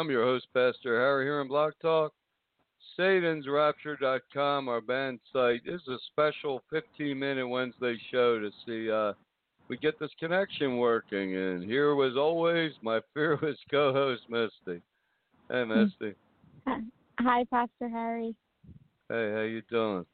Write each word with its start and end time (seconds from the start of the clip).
I'm 0.00 0.10
your 0.10 0.24
host, 0.24 0.46
Pastor 0.54 0.98
Harry, 0.98 1.26
here 1.26 1.40
on 1.40 1.48
Blog 1.48 1.74
Talk. 1.82 2.14
SatansRapture.com, 2.98 4.66
our 4.66 4.80
band 4.80 5.20
site. 5.30 5.60
This 5.66 5.82
is 5.82 5.88
a 5.88 5.98
special 6.10 6.62
15 6.70 7.18
minute 7.18 7.46
Wednesday 7.46 8.00
show 8.10 8.38
to 8.40 8.50
see 8.64 8.90
uh, 8.90 9.12
we 9.68 9.76
get 9.76 10.00
this 10.00 10.08
connection 10.18 10.78
working. 10.78 11.36
And 11.36 11.62
here, 11.62 12.02
as 12.02 12.16
always, 12.16 12.72
my 12.80 13.00
fearless 13.14 13.58
co 13.70 13.92
host, 13.92 14.22
Misty. 14.30 14.80
Hey, 15.50 15.64
Misty. 15.64 16.14
Hi, 17.20 17.44
Pastor 17.50 17.90
Harry. 17.90 18.34
Hey, 19.10 19.32
how 19.34 19.42
you 19.42 19.60
doing? 19.70 20.06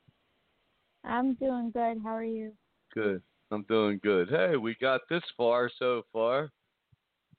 I'm 1.05 1.35
doing 1.35 1.71
good. 1.71 1.99
How 2.03 2.17
are 2.17 2.25
you? 2.25 2.51
Good. 2.93 3.23
I'm 3.53 3.63
doing 3.69 4.01
good. 4.03 4.31
Hey, 4.31 4.57
we 4.57 4.75
got 4.81 5.03
this 5.09 5.23
far 5.37 5.71
so 5.79 6.03
far. 6.13 6.51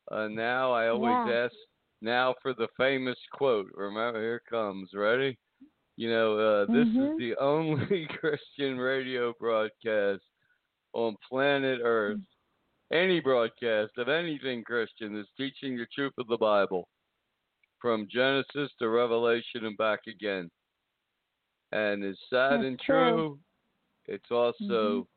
Uh, 0.09 0.29
now 0.29 0.71
I 0.71 0.87
always 0.87 1.17
Yeah. 1.25 1.47
ask 1.47 1.53
now 2.01 2.35
for 2.41 2.53
the 2.53 2.67
famous 2.77 3.17
quote. 3.33 3.69
Remember, 3.73 4.19
here 4.21 4.35
it 4.37 4.49
comes. 4.49 4.89
Ready? 4.93 5.37
You 5.97 6.09
know, 6.09 6.37
uh, 6.37 6.65
this 6.67 6.87
Mhm. 6.89 7.11
is 7.11 7.17
the 7.17 7.35
only 7.39 8.07
Christian 8.19 8.77
radio 8.77 9.33
broadcast 9.39 10.23
on 10.93 11.15
planet 11.27 11.79
Earth. 11.83 12.19
Any 12.91 13.19
broadcast 13.19 13.97
of 13.97 14.07
anything 14.07 14.63
Christian 14.63 15.17
is 15.17 15.27
teaching 15.37 15.75
the 15.77 15.87
truth 15.93 16.13
of 16.17 16.27
the 16.27 16.37
Bible 16.37 16.87
from 17.79 18.07
Genesis 18.09 18.71
to 18.79 18.89
Revelation 18.89 19.65
and 19.65 19.77
back 19.77 20.01
again. 20.07 20.49
And 21.71 22.03
it's 22.03 22.19
sad 22.29 22.51
That's 22.59 22.63
and 22.63 22.79
true. 22.79 22.95
true. 22.95 23.39
It's 24.07 24.31
also 24.31 25.07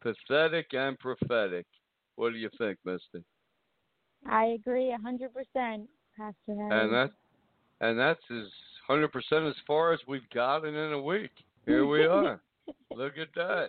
pathetic 0.00 0.72
and 0.72 0.98
prophetic. 0.98 1.66
What 2.16 2.32
do 2.32 2.38
you 2.38 2.48
think, 2.58 2.78
Misty? 2.84 3.22
I 4.26 4.46
agree 4.46 4.90
a 4.92 4.98
100%, 4.98 5.88
Pastor 6.18 6.34
Harry. 6.48 6.84
And 6.84 6.92
that 6.92 7.10
and 7.80 7.98
that's 7.98 8.20
as 8.30 8.46
hundred 8.86 9.12
percent 9.12 9.44
as 9.46 9.54
far 9.66 9.92
as 9.92 10.00
we've 10.08 10.28
gotten 10.34 10.74
in 10.74 10.92
a 10.92 11.00
week. 11.00 11.30
Here 11.64 11.86
we 11.86 12.04
are. 12.06 12.40
Look 12.94 13.16
at 13.18 13.28
that. 13.36 13.68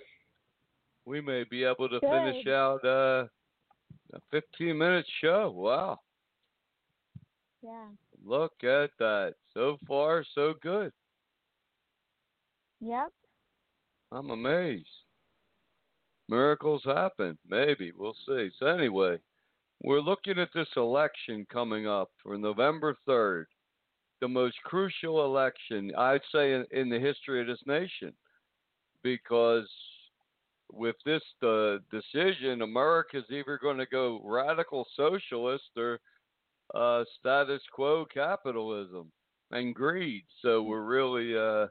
We 1.06 1.22
may 1.22 1.44
be 1.50 1.64
able 1.64 1.88
to 1.90 2.00
finish 2.00 2.48
out 2.48 2.84
uh, 2.84 3.26
a 4.14 4.20
fifteen 4.32 4.78
minute 4.78 5.06
show. 5.22 5.54
Wow. 5.56 6.00
yeah. 7.62 7.86
Look 8.26 8.54
at 8.64 8.90
that. 9.00 9.36
So 9.54 9.78
far, 9.88 10.26
so 10.36 10.54
good. 10.62 10.92
Yep. 12.82 13.12
I'm 14.12 14.30
amazed. 14.32 14.88
Miracles 16.28 16.82
happen. 16.86 17.38
Maybe. 17.48 17.92
We'll 17.96 18.16
see. 18.28 18.50
So, 18.60 18.68
anyway, 18.68 19.18
we're 19.82 20.02
looking 20.02 20.40
at 20.40 20.50
this 20.54 20.68
election 20.76 21.46
coming 21.52 21.88
up 21.88 22.10
for 22.22 22.38
November 22.38 22.96
3rd, 23.08 23.46
the 24.22 24.28
most 24.28 24.58
crucial 24.64 25.26
election, 25.26 25.92
I'd 25.98 26.22
say, 26.34 26.54
in, 26.54 26.66
in 26.72 26.90
the 26.90 27.00
history 27.00 27.42
of 27.42 27.48
this 27.48 27.62
nation. 27.66 28.14
Because 29.04 29.70
with 30.72 30.98
this 31.06 31.24
uh, 31.42 31.78
decision, 31.90 32.62
America's 32.62 33.24
either 33.30 33.58
going 33.62 33.78
to 33.78 33.86
go 33.86 34.22
radical 34.26 34.86
socialist 34.98 35.70
or 35.78 36.00
uh, 36.76 37.06
status 37.18 37.62
quo 37.72 38.06
capitalism 38.14 39.10
and 39.52 39.74
greed. 39.74 40.24
So, 40.42 40.62
we're 40.62 40.84
really. 40.84 41.38
Uh, 41.38 41.68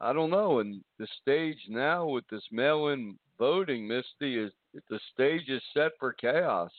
I 0.00 0.12
don't 0.12 0.30
know. 0.30 0.60
And 0.60 0.82
the 0.98 1.08
stage 1.22 1.58
now 1.68 2.06
with 2.06 2.24
this 2.30 2.44
mail-in 2.52 3.18
voting, 3.38 3.88
Misty, 3.88 4.38
is 4.38 4.52
the 4.88 5.00
stage 5.12 5.48
is 5.48 5.62
set 5.74 5.92
for 5.98 6.12
chaos. 6.12 6.70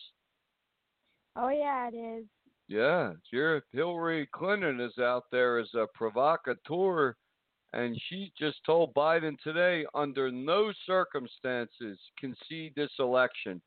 Oh, 1.35 1.50
yeah, 1.50 1.90
it 1.91 1.96
is. 1.96 2.25
Yeah, 2.68 3.13
Hillary 3.72 4.28
Clinton 4.34 4.81
is 4.81 4.97
out 4.97 5.25
there 5.31 5.58
as 5.58 5.74
a 5.74 5.88
provocateur, 5.94 7.16
and 7.74 7.97
she 8.09 8.34
just 8.38 8.57
told 8.66 8.94
Biden 8.94 9.38
today, 9.40 9.86
under 9.94 10.31
no 10.31 10.74
circumstances 10.86 11.97
concede 12.19 12.74
this 12.75 12.91
election, 13.00 13.62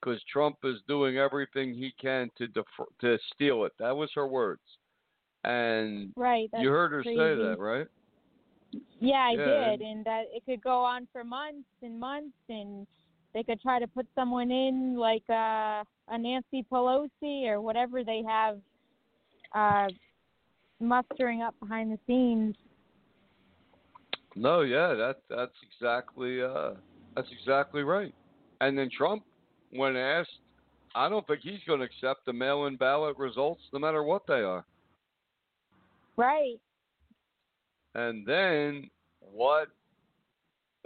because 0.00 0.22
Trump 0.24 0.56
is 0.62 0.76
doing 0.86 1.18
everything 1.18 1.74
he 1.74 1.92
can 2.00 2.30
to 2.38 2.46
def- 2.48 2.64
to 3.00 3.18
steal 3.34 3.64
it. 3.64 3.72
That 3.78 3.96
was 3.96 4.10
her 4.14 4.28
words, 4.28 4.62
and 5.42 6.12
Right. 6.14 6.48
You 6.56 6.68
heard 6.68 6.92
her 6.92 7.02
say 7.02 7.34
that, 7.34 7.56
right? 7.58 7.88
Yeah, 9.00 9.16
I 9.16 9.32
Yeah, 9.32 9.76
did. 9.76 9.80
And 9.80 10.04
that 10.04 10.24
it 10.32 10.44
could 10.46 10.62
go 10.62 10.84
on 10.84 11.08
for 11.12 11.24
months 11.24 11.68
and 11.82 11.98
months, 11.98 12.36
and 12.48 12.86
they 13.34 13.42
could 13.42 13.60
try 13.60 13.78
to 13.78 13.86
put 13.86 14.06
someone 14.14 14.50
in 14.50 14.96
like 14.96 15.24
uh, 15.28 15.84
a 16.08 16.18
Nancy 16.18 16.64
Pelosi 16.70 17.46
or 17.46 17.60
whatever 17.60 18.04
they 18.04 18.22
have 18.26 18.58
uh, 19.54 19.88
mustering 20.80 21.42
up 21.42 21.54
behind 21.60 21.92
the 21.92 21.98
scenes. 22.06 22.56
No, 24.34 24.62
yeah, 24.62 24.94
that 24.94 25.20
that's 25.28 25.52
exactly 25.62 26.42
uh 26.42 26.72
that's 27.14 27.28
exactly 27.30 27.82
right. 27.82 28.14
And 28.60 28.78
then 28.78 28.88
Trump, 28.96 29.24
when 29.70 29.96
asked, 29.96 30.30
I 30.94 31.08
don't 31.08 31.26
think 31.26 31.40
he's 31.42 31.60
going 31.66 31.80
to 31.80 31.84
accept 31.86 32.24
the 32.26 32.32
mail-in 32.32 32.76
ballot 32.76 33.18
results, 33.18 33.60
no 33.72 33.78
matter 33.78 34.02
what 34.02 34.22
they 34.26 34.40
are. 34.40 34.64
Right. 36.16 36.60
And 37.94 38.26
then 38.26 38.88
what 39.20 39.68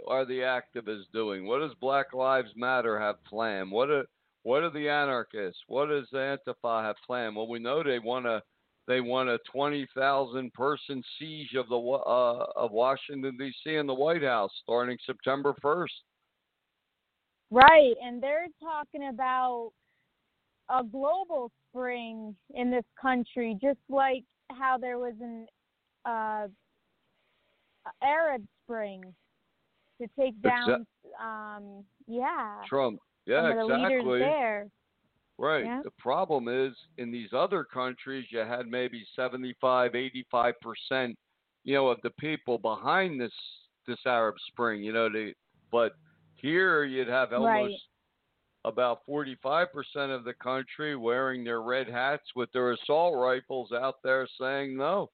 are 0.05 0.25
the 0.25 0.39
activists 0.39 1.11
doing? 1.13 1.47
What 1.47 1.59
does 1.59 1.73
Black 1.79 2.13
Lives 2.13 2.51
Matter 2.55 2.99
have 2.99 3.23
planned? 3.25 3.71
What 3.71 3.89
are 3.89 4.05
what 4.43 4.63
are 4.63 4.69
the 4.69 4.87
anarchists? 4.87 5.61
What 5.67 5.87
does 5.87 6.07
Antifa 6.13 6.83
have 6.83 6.95
planned? 7.05 7.35
Well, 7.35 7.49
we 7.49 7.59
know 7.59 7.83
they 7.83 7.99
want 7.99 8.25
to 8.25 8.41
they 8.87 9.01
want 9.01 9.29
a 9.29 9.39
twenty 9.51 9.87
thousand 9.95 10.53
person 10.53 11.03
siege 11.19 11.53
of 11.55 11.67
the 11.69 11.75
uh, 11.75 12.45
of 12.55 12.71
Washington 12.71 13.35
D.C. 13.37 13.75
and 13.75 13.89
the 13.89 13.93
White 13.93 14.23
House 14.23 14.51
starting 14.63 14.97
September 15.05 15.53
first. 15.61 15.93
Right, 17.49 17.95
and 18.03 18.21
they're 18.21 18.47
talking 18.61 19.09
about 19.09 19.71
a 20.69 20.83
global 20.83 21.49
spring 21.69 22.35
in 22.53 22.69
this 22.69 22.83
country, 23.01 23.57
just 23.61 23.79
like 23.89 24.23
how 24.51 24.77
there 24.77 24.97
was 24.97 25.13
an 25.21 25.47
uh, 26.05 26.47
Arab 28.03 28.45
Spring 28.63 29.01
to 30.01 30.07
take 30.19 30.41
down. 30.41 30.85
Um, 31.21 31.83
yeah, 32.07 32.61
Trump, 32.67 32.99
yeah, 33.25 33.49
some 33.49 33.57
the 33.57 33.65
leaders 33.65 33.91
exactly. 33.91 34.19
there. 34.19 34.67
Right. 35.39 35.65
Yeah. 35.65 35.81
The 35.83 35.91
problem 35.99 36.47
is 36.47 36.73
in 36.97 37.11
these 37.11 37.29
other 37.31 37.63
countries, 37.63 38.25
you 38.31 38.39
had 38.39 38.65
maybe 38.65 39.05
75, 39.15 39.93
85 39.93 40.53
percent, 40.61 41.15
you 41.63 41.75
know, 41.75 41.89
of 41.89 41.99
the 42.01 42.09
people 42.19 42.57
behind 42.57 43.21
this 43.21 43.33
this 43.85 43.99
Arab 44.05 44.35
Spring. 44.47 44.81
You 44.83 44.93
know, 44.93 45.09
they, 45.11 45.35
but 45.71 45.93
here 46.35 46.85
you'd 46.85 47.07
have 47.07 47.33
almost 47.33 47.47
Right. 47.47 47.71
about 48.65 48.99
45% 49.07 49.67
of 50.13 50.23
the 50.23 50.33
country 50.33 50.95
wearing 50.95 51.43
their 51.43 51.61
red 51.61 51.87
hats 51.87 52.25
with 52.35 52.51
their 52.51 52.71
assault 52.71 53.15
rifles 53.15 53.71
out 53.71 53.95
there 54.03 54.27
saying 54.39 54.75
no. 54.75 55.09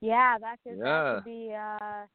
Yeah, 0.00 0.36
that 0.38 0.58
could, 0.62 0.80
that 0.80 1.16
could 1.16 1.24
be 1.24 1.54
uh 1.54 2.06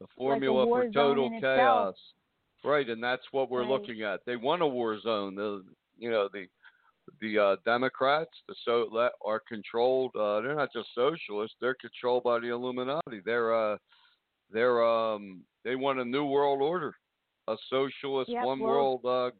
The 0.00 0.06
formula 0.16 0.66
war 0.66 0.82
for 0.84 0.90
total 0.92 1.26
in 1.26 1.34
itself. 1.34 1.56
chaos. 1.56 1.94
Right, 2.64 2.88
and 2.88 3.02
that's 3.02 3.22
what 3.32 3.50
we're 3.50 3.60
Right. 3.60 3.68
looking 3.70 4.02
at. 4.02 4.24
They 4.24 4.36
want 4.36 4.62
a 4.62 4.66
war 4.66 4.98
zone. 5.00 5.34
The 5.34 5.64
you 5.98 6.10
know 6.10 6.28
the 6.32 6.46
the 7.20 7.38
uh, 7.38 7.56
Democrats, 7.64 8.30
the 8.48 8.54
so 8.64 9.10
are 9.24 9.40
controlled. 9.40 10.14
Uh, 10.16 10.40
they're 10.40 10.56
not 10.56 10.72
just 10.72 10.88
socialists; 10.94 11.56
they're 11.60 11.76
controlled 11.80 12.24
by 12.24 12.40
the 12.40 12.48
Illuminati. 12.48 13.20
They're 13.24 13.54
uh, 13.54 13.78
they're 14.50 14.84
um, 14.84 15.44
they 15.64 15.76
want 15.76 16.00
a 16.00 16.04
new 16.04 16.24
world 16.26 16.60
order, 16.60 16.94
a 17.46 17.56
socialist 17.70 18.30
Yep, 18.30 18.44
one 18.44 18.58
world- 18.58 19.02
world 19.04 19.32
uh, 19.32 19.36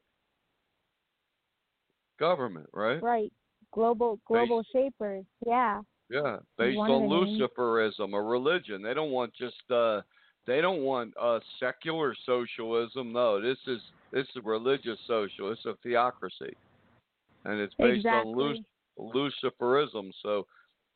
government, 2.19 2.69
right? 2.73 3.03
right. 3.03 3.32
Global 3.73 4.19
global 4.26 4.62
shapers. 4.73 5.25
Yeah. 5.44 5.82
Yeah, 6.08 6.37
based 6.56 6.79
on. 6.79 7.08
Luciferism, 7.08 8.14
a 8.14 8.23
religion. 8.23 8.81
They 8.82 8.94
don't 8.94 9.11
want 9.11 9.35
just 9.35 9.69
uh 9.70 10.03
they 10.46 10.60
don't 10.60 10.82
want 10.82 11.12
uh 11.20 11.40
secular 11.58 12.14
socialism. 12.25 13.12
No, 13.12 13.40
this 13.40 13.58
is 13.66 13.81
this 14.12 14.26
is 14.37 14.44
religious 14.44 14.98
socialism. 15.06 15.52
It's 15.52 15.64
a 15.66 15.75
theocracy. 15.82 16.54
And 17.44 17.60
it's 17.60 17.75
based 17.78 18.04
on 18.06 18.26
Lu- 18.37 18.54
Luciferism. 18.98 20.10
So 20.22 20.46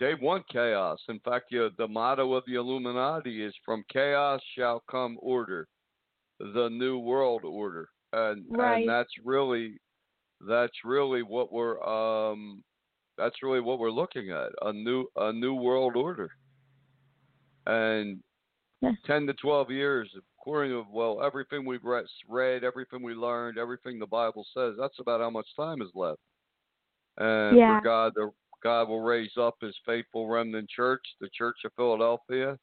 they 0.00 0.14
want 0.14 0.48
chaos. 0.48 0.98
In 1.08 1.20
fact, 1.20 1.46
you 1.50 1.70
the 1.78 1.86
motto 1.88 2.32
of 2.34 2.44
the 2.46 2.54
Illuminati 2.54 3.44
is 3.44 3.54
from 3.64 3.84
chaos 3.92 4.40
shall 4.56 4.82
come 4.90 5.18
order, 5.20 5.68
the 6.38 6.68
new 6.70 6.98
world 6.98 7.44
order. 7.44 7.88
And 8.12 8.44
Right. 8.50 8.80
and 8.80 8.88
that's 8.88 9.12
really 9.24 9.78
that's 10.48 10.84
really 10.84 11.22
what 11.22 11.52
we're 11.52 11.80
um 11.84 12.64
that's 13.18 13.42
really 13.42 13.60
what 13.60 13.78
we're 13.78 13.90
looking 13.90 14.30
at 14.30 14.50
a 14.62 14.72
new 14.72 15.06
a 15.16 15.32
new 15.32 15.54
world 15.54 15.96
order 15.96 16.30
and 17.66 18.18
Yeah. 18.80 18.92
10 19.06 19.26
to 19.26 19.34
12 19.34 19.70
years 19.70 20.10
according 20.40 20.72
to 20.72 20.86
well 20.90 21.22
everything 21.22 21.66
we've 21.66 21.84
read, 21.84 22.06
read 22.28 22.64
everything 22.64 23.02
we 23.02 23.14
learned 23.14 23.58
everything 23.58 23.98
the 23.98 24.06
bible 24.06 24.46
says 24.54 24.74
that's 24.78 24.98
about 24.98 25.20
how 25.20 25.28
much 25.28 25.46
time 25.54 25.82
is 25.82 25.90
left 25.94 26.20
and 27.18 27.58
Yeah. 27.58 27.78
for 27.78 27.84
god 27.84 28.12
the 28.14 28.30
god 28.62 28.88
will 28.88 29.02
raise 29.02 29.36
up 29.36 29.56
his 29.60 29.76
faithful 29.84 30.28
remnant 30.28 30.68
church 30.70 31.02
the 31.20 31.28
church 31.34 31.56
of 31.64 31.72
philadelphia 31.76 32.58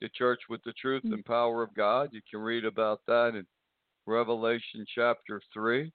the 0.00 0.08
church 0.08 0.40
with 0.48 0.62
the 0.64 0.72
truth 0.72 1.04
Mm. 1.04 1.14
and 1.14 1.24
power 1.24 1.62
of 1.62 1.72
god 1.74 2.10
you 2.12 2.22
can 2.28 2.40
read 2.40 2.64
about 2.64 3.00
that 3.06 3.36
in 3.36 3.46
revelation 4.06 4.84
chapter 4.92 5.40
3 5.52 5.92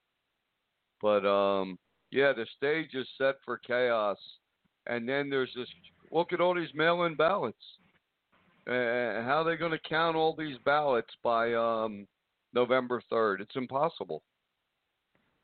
but 1.01 1.25
um 1.25 1.77
yeah, 2.09 2.31
the 2.31 2.45
stage 2.55 2.91
is 2.93 3.05
set 3.17 3.35
for 3.43 3.57
chaos. 3.57 4.17
And 4.85 5.07
then 5.07 5.29
there's 5.29 5.51
this 5.53 5.67
look 6.09 6.31
at 6.31 6.39
all 6.39 6.55
these 6.55 6.73
mail 6.73 7.03
in 7.03 7.15
ballots. 7.15 7.57
Uh, 8.67 9.23
how 9.23 9.41
are 9.41 9.43
they 9.45 9.55
going 9.55 9.71
to 9.71 9.79
count 9.87 10.17
all 10.17 10.35
these 10.35 10.57
ballots 10.65 11.13
by 11.23 11.53
um, 11.53 12.05
November 12.53 13.01
3rd? 13.11 13.39
It's 13.41 13.55
impossible. 13.55 14.21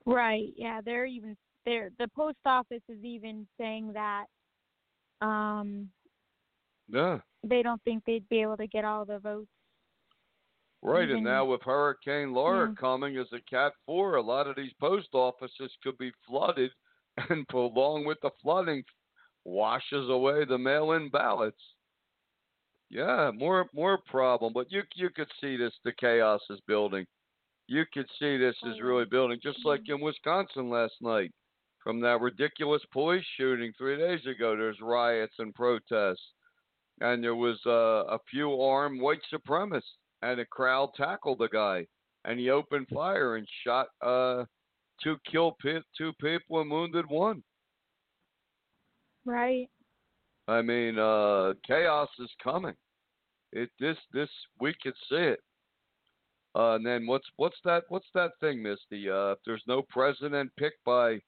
Right. 0.06 0.54
Yeah, 0.58 0.82
they're 0.82 1.06
even 1.06 1.38
they're 1.66 1.92
the 1.98 2.10
post 2.10 2.36
office 2.46 2.82
is 2.90 3.02
even 3.04 3.48
saying 3.58 3.94
that 3.94 4.26
um 5.22 5.90
Yeah, 6.90 7.20
they 7.42 7.62
don't 7.64 7.82
think 7.84 8.04
they'd 8.06 8.28
be 8.28 8.42
able 8.42 8.58
to 8.58 8.68
get 8.68 8.84
all 8.84 9.06
the 9.06 9.20
votes. 9.20 9.48
right. 10.82 11.04
Even- 11.04 11.18
and 11.18 11.24
now 11.26 11.46
with 11.46 11.62
Hurricane 11.62 12.34
Laura 12.34 12.68
Yeah. 12.68 12.76
coming 12.76 13.16
as 13.16 13.32
a 13.32 13.40
Cat 13.50 13.72
4, 13.86 14.18
a 14.18 14.22
lot 14.22 14.48
of 14.48 14.58
these 14.58 14.74
post 14.82 15.08
offices 15.14 15.72
could 15.82 15.98
be 15.98 16.12
flooded, 16.28 16.72
and 17.30 17.46
along 17.54 18.04
with 18.04 18.20
the 18.22 18.32
flooding, 18.42 18.84
washes 19.46 20.10
away 20.10 20.44
the 20.44 20.58
mail 20.58 20.92
in 20.92 21.10
ballots. 21.10 21.73
Yeah, 22.94 23.32
more 23.34 23.66
more 23.74 23.98
problem, 23.98 24.54
but 24.54 24.72
you 24.72 24.84
you 24.94 25.10
could 25.10 25.30
see 25.42 25.58
this 25.58 25.74
the 25.84 25.92
chaos 25.94 26.42
is 26.52 26.60
building. 26.68 27.08
You 27.68 27.86
could 27.92 28.06
see 28.20 28.38
this 28.38 28.56
is 28.68 28.82
really 28.84 29.06
building, 29.06 29.40
just 29.42 29.66
like 29.66 29.82
in 29.88 30.00
Wisconsin 30.00 30.70
last 30.70 30.94
night, 31.02 31.32
from 31.84 32.00
that 32.02 32.22
ridiculous 32.22 32.84
police 32.92 33.26
shooting 33.36 33.74
three 33.76 33.98
days 33.98 34.24
ago. 34.28 34.56
There's 34.56 34.80
riots 34.80 35.34
and 35.40 35.56
protests, 35.56 36.22
and 37.02 37.24
there 37.24 37.34
was 37.34 37.60
uh, 37.66 38.14
a 38.14 38.20
few 38.30 38.62
armed 38.62 39.02
white 39.02 39.22
supremacists, 39.34 39.98
and 40.22 40.40
a 40.40 40.46
crowd 40.46 40.90
tackled 40.96 41.40
the 41.40 41.50
guy, 41.50 41.88
and 42.26 42.40
he 42.40 42.52
opened 42.52 42.90
fire 42.94 43.38
and 43.38 43.48
shot 43.66 43.88
uh, 44.04 44.44
two 45.04 45.18
killed 45.32 45.56
pe- 45.64 45.80
two 45.98 46.14
people 46.22 46.62
and 46.62 46.70
wounded 46.70 47.10
one. 47.10 47.42
Right. 49.26 49.68
I 50.48 50.62
mean, 50.62 51.00
uh, 51.00 51.54
chaos 51.66 52.10
is 52.20 52.30
coming. 52.44 52.76
It 53.54 53.70
this 53.80 53.98
this 54.12 54.30
we 54.60 54.74
can 54.82 54.94
see 55.10 55.16
it. 55.16 55.40
Uh, 56.56 56.76
and 56.76 56.86
then 56.86 57.06
what's 57.08 57.28
what's 57.38 57.58
that 57.64 57.84
what's 57.90 58.08
that 58.14 58.32
thing, 58.40 58.62
Misty? 58.62 59.10
Uh, 59.10 59.32
if 59.32 59.40
there's 59.46 59.64
no 59.68 59.84
president 59.90 60.52
picked 60.58 60.84
by 60.84 61.20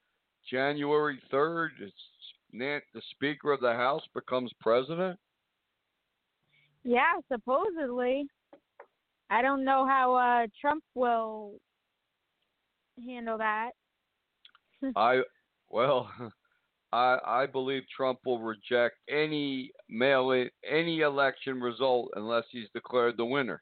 January 0.50 1.20
third, 1.30 1.72
the 2.52 2.82
Speaker 3.12 3.52
of 3.52 3.62
the 3.62 3.74
House 3.74 4.04
becomes 4.14 4.52
president. 4.60 5.20
Yeah, 6.84 7.14
supposedly. 7.32 8.28
I 9.30 9.42
don't 9.42 9.64
know 9.64 9.86
how 9.88 10.16
uh 10.16 10.48
Trump 10.60 10.84
will 10.96 11.54
handle 13.04 13.38
that. 13.38 13.72
I 14.96 15.22
well, 15.70 16.10
I 16.96 17.18
I 17.26 17.46
believe 17.46 17.84
Trump 17.96 18.20
will 18.26 18.40
reject 18.40 18.96
any 19.10 19.72
mail 19.90 20.32
in, 20.32 20.50
any 20.68 21.02
election 21.02 21.60
result 21.60 22.12
unless 22.16 22.46
he's 22.52 22.70
declared 22.74 23.18
the 23.18 23.26
winner. 23.26 23.62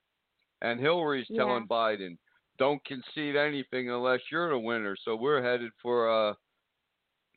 And 0.62 0.80
Hillary's 0.80 1.27
Yeah. 1.30 1.39
telling 1.39 1.68
Biden, 1.68 2.18
don't 2.57 2.83
concede 2.85 3.35
anything 3.35 3.89
unless 3.89 4.21
you're 4.31 4.50
the 4.50 4.59
winner. 4.59 4.95
So 5.03 5.15
we're 5.15 5.41
headed 5.41 5.71
for 5.81 6.07
a 6.09 6.38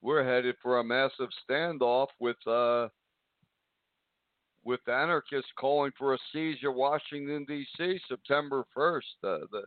we're 0.02 0.22
headed 0.22 0.56
for 0.62 0.78
a 0.78 0.84
massive 0.84 1.30
standoff 1.48 2.08
with 2.20 2.46
uh 2.46 2.88
with 4.64 4.86
anarchists 4.88 5.52
calling 5.56 5.92
for 5.96 6.14
a 6.14 6.18
siege 6.32 6.64
of 6.64 6.74
Washington 6.74 7.44
D.C. 7.46 8.00
September 8.08 8.64
1st. 8.76 9.00
Uh, 9.24 9.38
the 9.50 9.64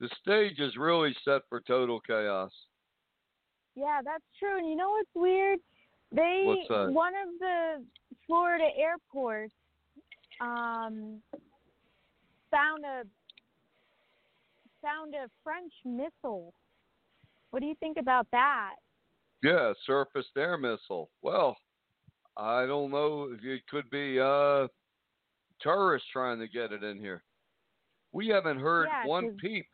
the 0.00 0.10
stage 0.20 0.58
is 0.58 0.76
really 0.76 1.14
set 1.24 1.42
for 1.48 1.60
total 1.60 2.00
chaos. 2.00 2.52
Yeah, 3.74 4.00
that's 4.04 4.24
true. 4.38 4.58
And 4.58 4.68
you 4.68 4.76
know 4.76 4.90
what's 4.90 5.14
weird? 5.14 5.58
They 6.14 6.66
one 6.68 7.12
of 7.14 7.38
the 7.38 7.84
Florida 8.26 8.68
airports 8.76 9.54
um 10.40 11.20
found 12.50 12.84
a 12.84 13.02
found 14.82 15.14
a 15.14 15.28
French 15.42 15.72
missile. 15.84 16.52
What 17.50 17.60
do 17.60 17.66
you 17.66 17.74
think 17.80 17.96
about 17.98 18.26
that? 18.32 18.74
Yeah, 19.42 19.72
surface 19.86 20.26
air 20.36 20.56
missile. 20.56 21.10
Well, 21.22 21.56
I 22.36 22.66
don't 22.66 22.90
know 22.90 23.30
if 23.32 23.44
it 23.44 23.62
could 23.68 23.88
be 23.90 24.20
uh 24.20 24.68
terrorists 25.60 26.08
trying 26.12 26.38
to 26.40 26.48
get 26.48 26.72
it 26.72 26.82
in 26.82 26.98
here. 26.98 27.22
We 28.12 28.28
haven't 28.28 28.58
heard 28.58 28.88
Yeah, 28.90 29.06
one 29.06 29.36
peep 29.40 29.66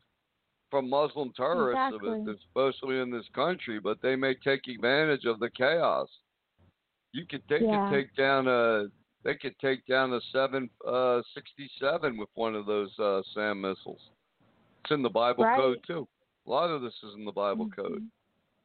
from 0.70 0.88
Muslim 0.88 1.32
terrorists 1.34 1.94
of 1.94 2.04
it, 2.04 2.36
especially 2.36 3.00
in 3.00 3.10
this 3.10 3.26
country, 3.34 3.80
but 3.80 4.00
they 4.02 4.14
may 4.16 4.34
take 4.34 4.68
advantage 4.68 5.24
of 5.24 5.40
the 5.40 5.50
chaos. 5.50 6.08
You 7.18 7.26
could 7.26 7.42
they 7.48 7.64
Yeah. 7.64 7.88
could 7.90 7.96
take 7.96 8.14
down 8.14 8.46
a 8.46 8.86
they 9.24 9.34
could 9.34 9.58
take 9.58 9.84
down 9.86 10.12
a 10.12 10.20
seven 10.32 10.70
uh 10.86 11.20
sixty 11.34 11.68
seven 11.80 12.16
with 12.16 12.28
one 12.34 12.54
of 12.54 12.64
those 12.66 12.96
uh 13.00 13.22
SAM 13.34 13.60
missiles. 13.60 14.10
It's 14.84 14.92
in 14.92 15.02
the 15.02 15.10
Bible 15.10 15.44
Right. 15.44 15.56
code 15.56 15.82
too. 15.84 16.06
A 16.46 16.50
lot 16.50 16.70
of 16.70 16.80
this 16.80 16.94
is 17.02 17.14
in 17.14 17.24
the 17.24 17.32
Bible 17.32 17.68
code. 17.70 18.02
Mhm. 18.02 18.10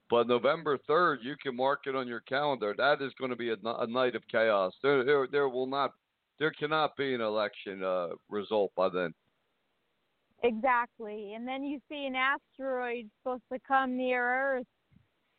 But 0.09 0.27
November 0.27 0.77
3rd, 0.77 1.23
you 1.23 1.35
can 1.37 1.55
mark 1.55 1.87
it 1.87 1.95
on 1.95 2.07
your 2.07 2.19
calendar. 2.19 2.75
That 2.77 3.01
is 3.01 3.11
going 3.15 3.31
to 3.31 3.35
be 3.35 3.49
a 3.49 3.87
night 3.87 4.15
of 4.15 4.27
chaos. 4.27 4.77
There, 4.83 5.03
there, 5.03 5.25
there 5.25 5.49
will 5.49 5.65
not, 5.65 5.93
there 6.37 6.51
cannot 6.51 6.95
be 6.95 7.15
an 7.15 7.21
election 7.21 7.83
uh, 7.83 8.09
result 8.29 8.71
by 8.75 8.89
then. 8.89 9.15
Exactly. 10.43 11.33
And 11.33 11.47
then 11.47 11.63
you 11.63 11.81
see 11.89 12.05
an 12.05 12.15
asteroid 12.15 13.09
supposed 13.17 13.43
to 13.51 13.59
come 13.67 13.97
near 13.97 14.57
Earth 14.57 14.67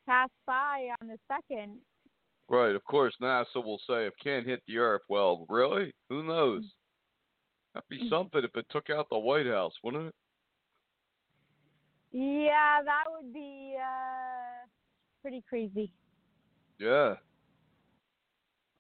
pass 0.07 0.31
by 0.45 0.89
on 1.01 1.07
the 1.07 1.19
second. 1.29 1.79
Right. 2.49 2.75
Of 2.75 2.85
course, 2.85 3.15
NASA 3.23 3.57
will 3.57 3.81
say 3.89 4.07
it 4.07 4.13
can't 4.23 4.47
hit 4.47 4.63
the 4.67 4.79
Earth. 4.79 5.03
Well, 5.09 5.47
really? 5.49 5.93
Who 6.11 6.23
knows? 6.23 6.65
That'd 7.73 7.89
be 7.89 8.09
something 8.09 8.43
if 8.45 8.55
it 8.55 8.67
took 8.71 8.91
out 8.91 9.07
the 9.11 9.19
White 9.19 9.47
House, 9.47 9.73
wouldn't 9.83 10.09
it? 10.09 10.15
Yeah, 12.13 12.81
that 12.85 13.05
would 13.11 13.33
be 13.33 13.75
uh 13.77 14.67
pretty 15.23 15.43
crazy. 15.49 15.91
Yeah. 16.79 17.15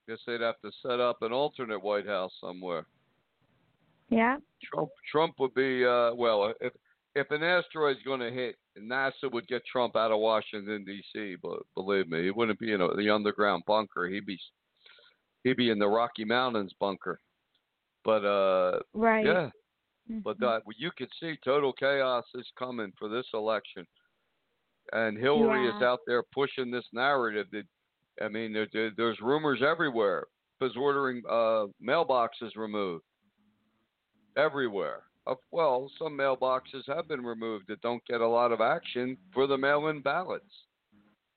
Guess 0.09 0.18
they'd 0.26 0.40
have 0.40 0.61
to 0.64 0.71
set 0.83 1.00
up 1.00 1.23
an 1.23 1.33
alternate 1.33 1.83
White 1.83 2.06
House 2.06 2.33
somewhere. 2.40 2.87
Yeah. 4.11 4.37
Trump 4.62 4.90
Trump 5.11 5.35
would 5.40 5.54
be 5.54 5.85
uh 5.85 6.14
well 6.14 6.52
if 6.61 6.73
if 7.16 7.30
an 7.30 7.42
asteroid's 7.42 8.02
going 8.04 8.21
to 8.21 8.30
hit, 8.30 8.56
NASA 8.88 9.31
would 9.33 9.47
get 9.49 9.64
Trump 9.67 9.97
out 9.97 10.12
of 10.12 10.19
Washington 10.21 10.85
D.C. 10.85 11.37
But 11.43 11.61
believe 11.75 12.09
me, 12.09 12.23
he 12.25 12.31
wouldn't 12.31 12.59
be 12.59 12.73
in 12.73 12.81
a, 12.81 12.95
the 12.95 13.11
underground 13.11 13.64
bunker. 13.67 14.07
He'd 14.09 14.26
be 14.26 14.38
he'd 15.43 15.57
be 15.57 15.71
in 15.71 15.79
the 15.79 15.88
Rocky 15.88 16.25
Mountains 16.25 16.73
bunker. 16.81 17.19
But 18.05 18.25
uh, 18.25 18.81
Right. 18.93 19.25
yeah, 19.25 19.50
Mhm. 20.11 20.23
but 20.23 20.43
uh, 20.43 20.61
you 20.76 20.91
could 20.97 21.11
see 21.19 21.37
total 21.45 21.73
chaos 21.73 22.25
is 22.35 22.50
coming 22.59 22.93
for 22.99 23.09
this 23.09 23.26
election, 23.33 23.87
and 24.93 25.17
Hillary 25.17 25.67
is 25.69 25.83
out 25.83 26.00
there 26.07 26.23
pushing 26.23 26.71
this 26.71 26.87
narrative. 26.93 27.47
That 27.53 27.67
I 28.23 28.29
mean, 28.29 28.53
there, 28.53 28.69
there, 28.73 28.91
there's 28.97 29.21
rumors 29.21 29.62
everywhere. 29.62 30.26
Is 30.61 30.76
ordering 30.76 31.23
uh, 31.29 31.67
mailboxes 31.83 32.57
removed 32.57 33.05
everywhere. 34.37 35.03
Of 35.26 35.38
well, 35.50 35.90
some 35.99 36.16
mailboxes 36.19 36.87
have 36.87 37.09
been 37.09 37.25
removed 37.25 37.69
that 37.69 37.81
don't 37.81 38.04
get 38.07 38.21
a 38.21 38.28
lot 38.28 38.52
of 38.52 38.61
action 38.61 39.16
for 39.33 39.47
the 39.47 39.57
mail-in 39.57 40.02
ballots, 40.02 40.45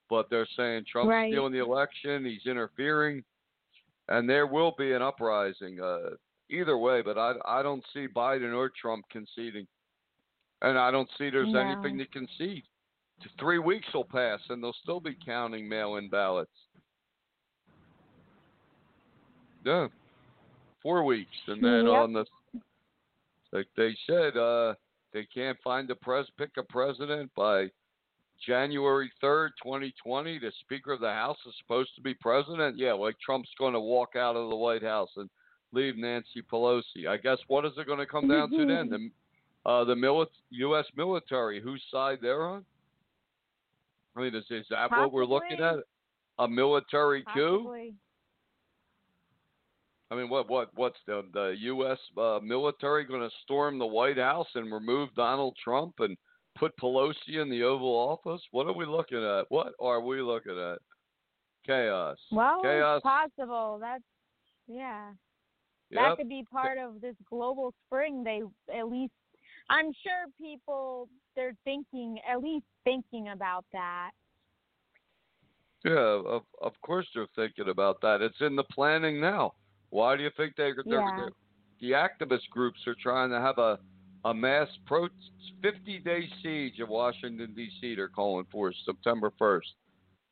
but 0.09 0.29
they're 0.29 0.47
saying 0.57 0.85
Trump's 0.91 1.09
Right. 1.09 1.31
stealing 1.31 1.53
the 1.53 1.59
election. 1.59 2.25
He's 2.25 2.45
interfering, 2.45 3.23
and 4.09 4.29
there 4.29 4.45
will 4.45 4.73
be 4.77 4.91
an 4.91 5.01
uprising. 5.01 5.79
Uh, 5.79 6.11
either 6.49 6.77
way, 6.77 7.01
but 7.01 7.17
I 7.17 7.35
I 7.45 7.63
don't 7.63 7.85
see 7.93 8.07
Biden 8.07 8.53
or 8.53 8.69
Trump 8.69 9.05
conceding, 9.09 9.67
and 10.61 10.77
I 10.77 10.91
don't 10.91 11.09
see 11.17 11.29
there's 11.29 11.53
No. 11.53 11.59
anything 11.59 11.97
to 11.97 12.05
concede. 12.07 12.65
Three 13.39 13.59
weeks 13.59 13.91
will 13.93 14.05
pass, 14.05 14.41
and 14.49 14.61
they'll 14.61 14.73
still 14.73 14.99
be 14.99 15.15
counting 15.25 15.67
mail-in 15.67 16.09
ballots. 16.09 16.51
Yeah, 19.63 19.87
four 20.81 21.03
weeks, 21.03 21.35
and 21.47 21.63
then 21.63 21.85
Yep. 21.85 21.95
on 21.95 22.13
the 22.13 22.25
like 23.51 23.67
they 23.75 23.95
said, 24.07 24.37
uh, 24.37 24.73
they 25.13 25.25
can't 25.33 25.57
find 25.63 25.89
a 25.89 25.95
pres 25.95 26.27
pick 26.37 26.51
a 26.57 26.63
president 26.63 27.31
by 27.35 27.67
January 28.45 29.11
third, 29.19 29.51
twenty 29.61 29.93
twenty. 30.03 30.37
The 30.39 30.51
Speaker 30.61 30.93
of 30.93 30.99
the 30.99 31.11
House 31.11 31.37
is 31.47 31.53
supposed 31.61 31.95
to 31.95 32.01
be 32.01 32.13
president. 32.13 32.77
Yeah, 32.77 32.93
like 32.93 33.15
Trump's 33.19 33.49
going 33.57 33.73
to 33.73 33.79
walk 33.79 34.15
out 34.15 34.35
of 34.35 34.49
the 34.49 34.55
White 34.55 34.83
House 34.83 35.09
and 35.15 35.29
leave 35.71 35.97
Nancy 35.97 36.41
Pelosi. 36.51 37.07
I 37.09 37.17
guess 37.17 37.37
what 37.47 37.65
is 37.65 37.71
it 37.77 37.87
going 37.87 37.99
to 37.99 38.05
come 38.05 38.27
down 38.27 38.51
to 38.51 38.65
then? 38.67 38.89
The 38.89 39.09
uh, 39.69 39.83
the 39.85 39.95
mili- 39.95 40.27
U.S. 40.51 40.85
military, 40.95 41.61
whose 41.61 41.81
side 41.91 42.19
they're 42.21 42.43
on? 42.45 42.63
I 44.15 44.21
mean, 44.21 44.35
is, 44.35 44.45
is 44.49 44.65
that 44.69 44.89
what 45.01 45.11
we're 45.11 45.25
looking 45.25 45.59
at? 45.59 45.75
A 46.39 46.47
military 46.47 47.23
coup? 47.33 47.63
I 50.09 50.15
mean, 50.15 50.29
what 50.29 50.49
what 50.49 50.69
what's 50.75 50.99
the 51.05 51.23
the 51.33 51.55
U.S. 51.59 51.97
Uh, 52.17 52.39
military 52.41 53.03
going 53.03 53.21
to 53.21 53.35
storm 53.43 53.77
the 53.77 53.85
White 53.85 54.17
House 54.17 54.47
and 54.55 54.71
remove 54.71 55.13
Donald 55.15 55.57
Trump 55.61 55.95
and 55.99 56.17
put 56.57 56.77
Pelosi 56.77 57.41
in 57.41 57.49
the 57.49 57.63
Oval 57.63 57.89
Office? 57.89 58.41
What 58.51 58.67
are 58.67 58.73
we 58.73 58.85
looking 58.85 59.23
at? 59.23 59.45
What 59.49 59.73
are 59.79 60.01
we 60.01 60.21
looking 60.21 60.57
at? 60.57 60.79
Chaos. 61.65 62.17
Well, 62.31 62.61
Chaos. 62.61 62.97
it's 62.97 63.03
possible. 63.03 63.79
That's 63.81 64.03
yeah. 64.67 65.11
That 65.91 66.17
could 66.17 66.29
be 66.29 66.45
part 66.51 66.77
of 66.77 66.99
this 67.01 67.15
global 67.29 67.73
spring. 67.85 68.23
They 68.23 68.41
at 68.77 68.87
least, 68.87 69.13
I'm 69.69 69.93
sure 70.03 70.25
people 70.39 71.07
they're 71.35 71.55
thinking 71.63 72.19
at 72.29 72.41
least 72.41 72.65
thinking 72.83 73.29
about 73.29 73.65
that. 73.73 74.11
Yeah, 75.85 76.21
of 76.25 76.43
of 76.61 76.73
course 76.81 77.07
they're 77.13 77.27
thinking 77.35 77.69
about 77.69 78.01
that. 78.01 78.21
It's 78.21 78.41
in 78.41 78.55
the 78.55 78.63
planning 78.63 79.21
now. 79.21 79.53
Why 79.89 80.15
do 80.17 80.23
you 80.23 80.31
think 80.37 80.55
they, 80.55 80.71
they're, 80.85 80.99
Yeah. 80.99 81.15
they're 81.17 81.29
the 81.79 81.91
activist 81.91 82.49
groups 82.51 82.79
are 82.87 82.95
trying 83.01 83.29
to 83.29 83.39
have 83.39 83.57
a 83.59 83.79
a 84.25 84.33
mass 84.33 84.67
pro 84.87 85.07
50 85.61 85.99
day 85.99 86.27
siege 86.41 86.79
of 86.79 86.89
Washington 86.89 87.53
D.C. 87.55 87.95
They're 87.95 88.07
calling 88.09 88.45
for 88.51 88.73
September 88.85 89.31
1st. 89.39 89.61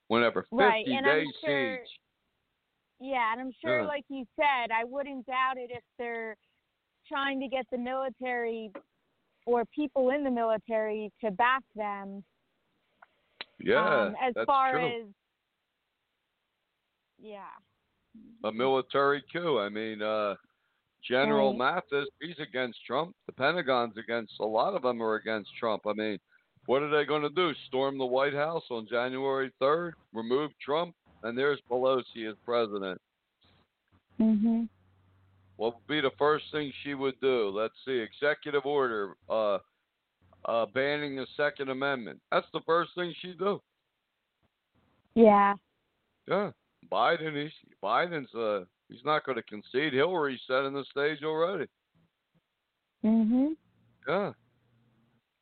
Whenever 0.07 0.41
50 0.43 0.55
Right, 0.57 0.85
and 0.87 0.97
I'm 0.97 1.03
day 1.03 1.25
sure- 1.45 1.77
siege. 1.77 1.99
Yeah, 2.99 3.31
and 3.31 3.41
I'm 3.41 3.51
sure, 3.61 3.81
Yeah. 3.81 3.87
like 3.87 4.05
you 4.09 4.25
said, 4.35 4.71
I 4.71 4.83
wouldn't 4.85 5.25
doubt 5.27 5.57
it 5.57 5.69
if 5.71 5.83
they're 5.99 6.35
trying 7.07 7.39
to 7.41 7.47
get 7.47 7.65
the 7.71 7.77
military 7.77 8.71
or 9.45 9.65
people 9.65 10.09
in 10.09 10.23
the 10.23 10.31
military 10.31 11.11
to 11.23 11.29
back 11.31 11.61
them. 11.75 12.23
Yeah, 13.59 13.85
um, 14.07 14.15
as 14.21 14.33
that's 14.33 14.45
far 14.45 14.71
true. 14.73 14.85
as 14.87 15.07
yeah. 17.19 17.45
A 18.43 18.51
military 18.51 19.23
coup. 19.33 19.59
I 19.59 19.69
mean, 19.69 20.01
uh, 20.01 20.35
General 21.07 21.57
Right. 21.57 21.83
Mattis, 21.91 22.05
he's 22.21 22.39
against 22.39 22.83
Trump. 22.85 23.15
The 23.27 23.33
Pentagon's 23.33 23.97
against 23.97 24.33
a 24.39 24.45
lot 24.45 24.73
of 24.75 24.81
them 24.83 25.01
are 25.01 25.15
against 25.15 25.55
Trump. 25.59 25.83
I 25.87 25.93
mean, 25.93 26.19
what 26.65 26.81
are 26.81 26.89
they 26.89 27.05
going 27.05 27.21
to 27.21 27.29
do? 27.29 27.53
Storm 27.67 27.97
the 27.97 28.05
White 28.05 28.33
House 28.33 28.63
on 28.71 28.87
January 28.87 29.51
3rd? 29.61 29.93
Remove 30.13 30.51
Trump? 30.59 30.95
And 31.23 31.37
there's 31.37 31.59
Pelosi 31.69 32.29
as 32.29 32.35
president. 32.43 33.01
Mhm. 34.19 34.69
What 35.57 35.75
would 35.75 35.87
be 35.87 36.01
the 36.01 36.11
first 36.17 36.51
thing 36.51 36.71
she 36.83 36.93
would 36.93 37.19
do? 37.21 37.49
Let's 37.49 37.75
see. 37.85 37.99
Executive 37.99 38.65
order 38.65 39.15
uh, 39.29 39.59
uh, 40.45 40.65
banning 40.67 41.15
the 41.15 41.25
Second 41.35 41.69
Amendment. 41.69 42.21
That's 42.31 42.47
the 42.51 42.61
first 42.61 42.93
thing 42.95 43.13
she'd 43.21 43.39
do. 43.39 43.61
Yeah. 45.15 45.55
Yeah. 46.27 46.51
Biden, 46.91 47.41
he's, 47.41 47.51
Biden's 47.83 48.33
uh, 48.35 48.65
he's 48.89 49.03
not 49.05 49.25
going 49.25 49.37
to 49.37 49.43
concede. 49.43 49.93
Hillary's 49.93 50.41
setting 50.47 50.73
the 50.73 50.85
stage 50.91 51.23
already. 51.23 51.67
Mhm. 53.03 53.55
Yeah. 54.07 54.33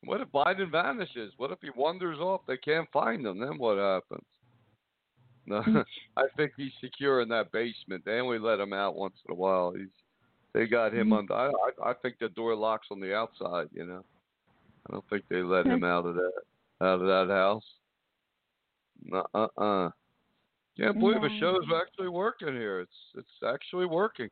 What 0.05 0.21
if 0.21 0.27
Biden 0.29 0.69
vanishes? 0.71 1.33
What 1.37 1.51
if 1.51 1.59
he 1.61 1.69
wanders 1.75 2.19
off? 2.19 2.41
They 2.45 2.57
can't 2.57 2.89
find 2.91 3.25
him. 3.25 3.39
Then 3.39 3.57
what 3.57 3.77
happens? 3.77 4.25
No, 5.45 5.61
I 6.17 6.23
think 6.37 6.53
he's 6.57 6.71
secure 6.81 7.21
in 7.21 7.29
that 7.29 7.51
basement. 7.51 8.03
They 8.05 8.19
only 8.19 8.39
let 8.39 8.59
him 8.59 8.73
out 8.73 8.95
once 8.95 9.15
in 9.27 9.33
a 9.33 9.35
while. 9.35 9.73
He's 9.75 9.87
they 10.53 10.67
got 10.67 10.93
him 10.93 11.09
Mhm. 11.09 11.19
under. 11.19 11.33
I, 11.33 11.47
I 11.83 11.89
I 11.91 11.93
think 11.95 12.17
the 12.19 12.29
door 12.29 12.55
locks 12.55 12.87
on 12.91 12.99
the 12.99 13.15
outside. 13.15 13.67
You 13.73 13.85
know, 13.85 14.03
I 14.87 14.93
don't 14.93 15.07
think 15.09 15.23
they 15.29 15.41
let 15.41 15.65
him 15.65 15.83
out 15.83 16.05
of 16.05 16.15
that 16.15 16.31
out 16.81 17.01
of 17.01 17.07
that 17.07 17.33
house. 17.33 17.63
Uh 19.35 19.47
uh. 19.57 19.89
Can't 20.77 20.99
believe 20.99 21.21
the 21.21 21.29
No. 21.29 21.39
show's 21.39 21.71
actually 21.71 22.09
working 22.09 22.53
here. 22.53 22.79
It's 22.79 23.11
it's 23.15 23.43
actually 23.43 23.85
working. 23.85 24.29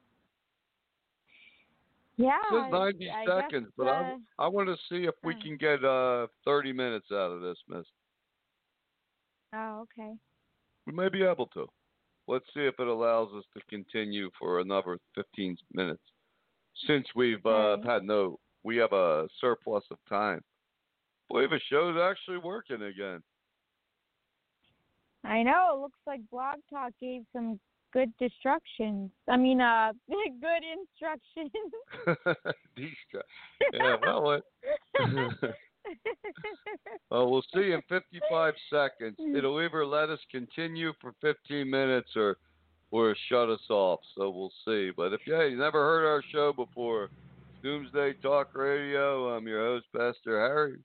Yeah. 2.18 2.38
It 2.52 2.72
90 2.72 3.10
I 3.10 3.26
guess, 3.26 3.36
seconds, 3.36 3.68
but 3.78 3.88
I, 3.88 4.12
uh, 4.14 4.18
I 4.40 4.48
want 4.48 4.68
to 4.68 4.76
see 4.90 5.06
if 5.06 5.16
we 5.24 5.34
uh. 5.36 5.42
can 5.42 5.58
get 5.58 5.84
uh 5.84 6.28
30 6.46 6.74
minutes 6.74 7.08
out 7.12 7.32
of 7.32 7.42
this, 7.42 7.58
miss. 7.68 7.86
Oh, 9.54 9.82
okay. 9.82 10.14
We 10.86 10.94
may 10.94 11.10
be 11.10 11.24
able 11.24 11.48
to. 11.48 11.68
Let's 12.28 12.46
see 12.54 12.62
if 12.62 12.80
it 12.80 12.88
allows 12.88 13.30
us 13.34 13.44
to 13.56 13.62
continue 13.70 14.30
for 14.40 14.60
another 14.60 14.98
15 15.16 15.58
minutes. 15.74 16.02
Since 16.88 17.08
we've 17.16 17.46
uh, 17.46 17.78
had 17.84 18.04
no, 18.04 18.40
we 18.64 18.78
have 18.78 18.94
a 18.94 19.28
surplus 19.40 19.84
of 19.92 19.98
time. 20.08 20.42
believe 21.30 21.50
the 21.50 21.60
show's 21.70 21.98
actually 22.00 22.38
working 22.38 22.84
again. 22.84 23.22
I 25.24 25.44
know. 25.44 25.76
It 25.76 25.82
looks 25.82 26.00
like 26.08 26.22
Blog 26.32 26.58
Talk 26.70 26.94
gave 27.00 27.24
some 27.34 27.60
good 27.94 28.12
instructions. 28.20 29.12
I 29.30 29.38
mean, 29.38 29.62
uh, 29.62 29.94
good 30.08 30.64
instructions. 30.80 31.52
These. 32.76 32.90
Yeah, 33.74 33.96
well, 34.02 34.32
it, 34.32 34.44
well, 37.10 37.30
we'll 37.30 37.46
see 37.54 37.72
in 37.72 37.82
55 37.90 38.54
seconds. 38.70 39.18
It'll 39.36 39.62
either 39.62 39.86
let 39.86 40.10
us 40.10 40.20
continue 40.32 40.94
for 41.02 41.14
15 41.22 41.70
minutes 41.70 42.10
or 42.16 42.38
or 42.92 43.16
shut 43.30 43.50
us 43.50 43.70
off. 43.70 44.02
So 44.16 44.30
we'll 44.30 44.52
see. 44.66 44.92
But 44.96 45.14
if 45.14 45.22
yeah, 45.26 45.46
you 45.46 45.58
never 45.58 45.80
heard 45.80 46.06
our 46.06 46.22
show 46.32 46.52
before, 46.52 47.10
Doomsday 47.64 48.14
Talk 48.22 48.54
Radio. 48.54 49.30
I'm 49.30 49.48
your 49.48 49.64
host, 49.64 49.86
Pastor 49.96 50.40
Harry. 50.40 50.80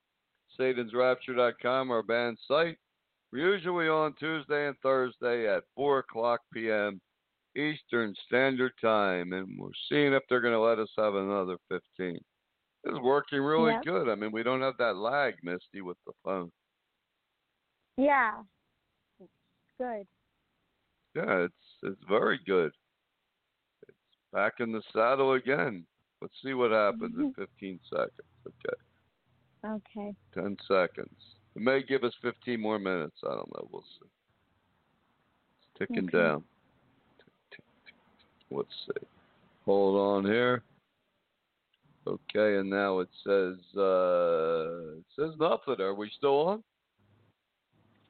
SatansRapture.com, 0.58 1.90
our 1.90 2.02
band 2.02 2.38
site. 2.46 2.78
We're 3.32 3.54
usually 3.54 3.88
on 3.88 4.14
Tuesday 4.18 4.68
and 4.68 4.76
Thursday 4.82 5.48
at 5.48 5.64
4 5.74 5.98
o'clock 5.98 6.40
p.m. 6.52 7.00
Eastern 7.56 8.14
Standard 8.26 8.72
Time, 8.80 9.32
and 9.32 9.58
we're 9.58 9.68
seeing 9.88 10.12
if 10.12 10.22
they're 10.28 10.40
going 10.40 10.52
to 10.54 10.60
let 10.60 10.78
us 10.78 10.90
have 10.96 11.14
another 11.14 11.56
15. 11.68 12.18
It's 12.84 12.98
working 13.02 13.40
really 13.40 13.72
Yep. 13.72 13.84
good. 13.84 14.08
I 14.08 14.14
mean, 14.14 14.30
we 14.30 14.42
don't 14.42 14.60
have 14.60 14.76
that 14.78 14.96
lag, 14.96 15.34
Misty, 15.42 15.80
with 15.80 15.96
the 16.06 16.12
phone. 16.24 16.52
yeah. 17.96 18.42
Good. 19.78 20.06
Yeah, 21.14 21.44
it's 21.44 21.54
it's 21.82 22.00
very 22.08 22.38
good. 22.46 22.72
It's 23.88 23.96
back 24.32 24.54
in 24.60 24.72
the 24.72 24.82
saddle 24.92 25.32
again. 25.32 25.86
Let's 26.22 26.32
see 26.42 26.54
what 26.54 26.70
happens 26.70 27.14
in 27.18 27.32
15 27.36 27.80
seconds. 27.90 28.10
Okay, 28.46 28.76
Okay. 29.64 30.14
10 30.34 30.56
seconds. 30.68 31.35
It 31.56 31.62
may 31.62 31.82
give 31.82 32.04
us 32.04 32.12
15 32.20 32.60
more 32.60 32.78
minutes. 32.78 33.16
I 33.24 33.30
don't 33.30 33.50
know. 33.54 33.68
We'll 33.72 33.82
see. 33.82 34.06
It's 35.58 35.78
ticking 35.78 36.08
Okay. 36.08 36.18
down. 36.18 36.44
Let's 38.50 38.68
see. 38.86 39.06
Hold 39.64 39.96
on 39.96 40.30
here. 40.30 40.62
Okay, 42.06 42.58
and 42.58 42.70
now 42.70 43.00
it 43.00 43.08
says 43.24 43.56
uh 43.76 44.98
it 44.98 45.04
says 45.18 45.30
nothing. 45.40 45.80
Are 45.80 45.94
we 45.94 46.08
still 46.16 46.46
on? 46.46 46.64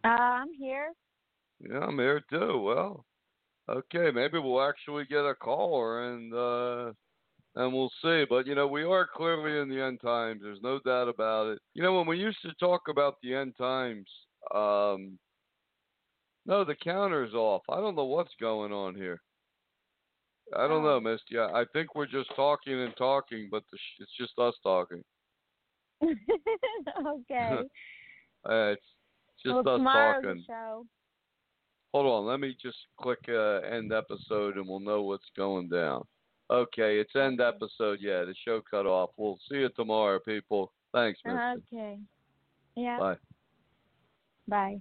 Uh, 0.05 0.09
I'm 0.09 0.53
here. 0.53 0.93
Yeah, 1.61 1.79
I'm 1.79 1.99
here 1.99 2.21
too. 2.29 2.59
Well, 2.59 3.07
okay, 3.71 4.11
maybe 4.13 4.39
we'll 4.39 4.61
actually 4.61 5.07
get 5.07 5.25
a 5.25 5.35
caller 5.35 6.13
and 6.13 6.35
uh 6.35 6.93
and 7.57 7.73
we'll 7.73 7.91
see. 8.03 8.25
But 8.29 8.47
you 8.47 8.55
know, 8.55 8.67
we 8.67 8.85
are 8.85 9.09
clearly 9.13 9.59
in 9.61 9.69
the 9.69 9.83
end 9.83 10.01
times. 10.01 10.41
There's 10.43 10.63
no 10.63 10.79
doubt 10.85 11.09
about 11.09 11.49
it. 11.49 11.59
You 11.75 11.83
know, 11.83 11.97
when 11.97 12.07
we 12.07 12.19
used 12.19 12.41
to 12.43 12.53
talk 12.61 12.83
about 12.89 13.17
the 13.23 13.35
end 13.35 13.55
times, 13.59 14.07
um 14.55 15.19
no, 16.45 16.65
the 16.65 16.77
counter's 16.77 17.35
off. 17.35 17.63
I 17.69 17.81
don't 17.81 17.97
know 17.97 18.05
what's 18.05 18.35
going 18.41 18.73
on 18.73 18.95
here. 18.95 19.21
I 20.57 20.69
don't 20.69 20.85
know. 20.85 21.01
Misty. 21.01 21.39
I 21.39 21.63
I 21.63 21.65
think 21.73 21.97
we're 21.97 22.07
just 22.07 22.31
talking 22.37 22.75
and 22.75 22.97
talking, 22.97 23.49
but 23.51 23.65
the 23.73 23.79
sh- 23.79 24.01
it's 24.01 24.17
just 24.17 24.39
us 24.39 24.55
talking. 24.63 25.03
okay. 26.05 27.59
Uh, 28.45 28.75
it's 28.75 28.83
just 29.43 29.53
well, 29.53 29.75
us 29.75 29.81
talking. 29.83 30.45
show. 30.47 30.87
Hold 31.93 32.07
on, 32.07 32.27
let 32.31 32.39
me 32.39 32.57
just 32.63 32.77
click 33.01 33.19
uh, 33.29 33.59
end 33.59 33.93
episode 33.93 34.57
and 34.57 34.69
we'll 34.69 34.79
know 34.79 35.03
what's 35.03 35.27
going 35.37 35.69
down. 35.69 36.05
Okay, 36.49 36.99
it's 36.99 37.15
end 37.17 37.41
episode. 37.41 37.99
Yeah, 38.01 38.25
the 38.25 38.35
show 38.45 38.61
cut 38.71 38.87
off. 38.87 39.11
We'll 39.17 39.39
see 39.49 39.59
you 39.59 39.69
tomorrow, 39.71 40.21
people. 40.21 40.73
Thanks, 40.93 41.19
Misty. 41.25 41.39
Okay. 41.73 41.99
Yeah. 42.77 42.99
Bye. 42.99 43.17
Bye. 44.49 44.81